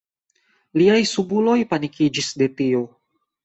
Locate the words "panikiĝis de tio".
1.77-2.85